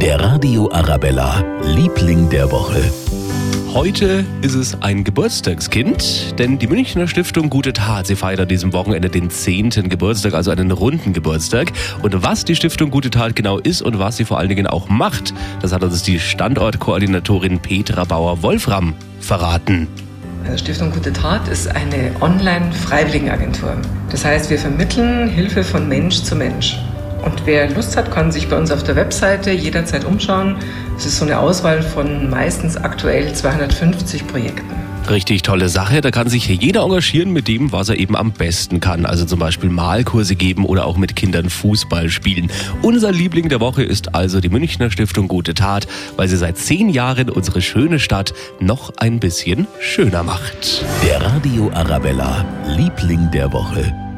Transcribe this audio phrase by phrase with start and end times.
[0.00, 2.90] Der Radio Arabella, Liebling der Woche.
[3.74, 8.72] Heute ist es ein Geburtstagskind, denn die Münchner Stiftung Gute Tat, sie feiert an diesem
[8.72, 9.90] Wochenende den 10.
[9.90, 11.72] Geburtstag, also einen runden Geburtstag.
[12.00, 14.88] Und was die Stiftung Gute Tat genau ist und was sie vor allen Dingen auch
[14.88, 19.86] macht, das hat uns die Standortkoordinatorin Petra Bauer-Wolfram verraten.
[20.46, 23.76] Also Stiftung Gute Tat ist eine Online-Freiwilligenagentur.
[24.08, 26.78] Das heißt, wir vermitteln Hilfe von Mensch zu Mensch.
[27.22, 30.56] Und wer Lust hat, kann sich bei uns auf der Webseite jederzeit umschauen.
[30.96, 34.80] Es ist so eine Auswahl von meistens aktuell 250 Projekten.
[35.08, 36.00] Richtig tolle Sache.
[36.00, 39.06] Da kann sich jeder engagieren mit dem, was er eben am besten kann.
[39.06, 42.50] Also zum Beispiel Malkurse geben oder auch mit Kindern Fußball spielen.
[42.82, 46.90] Unser Liebling der Woche ist also die Münchner Stiftung Gute Tat, weil sie seit zehn
[46.90, 50.84] Jahren unsere schöne Stadt noch ein bisschen schöner macht.
[51.04, 52.44] Der Radio Arabella,
[52.76, 54.09] Liebling der Woche.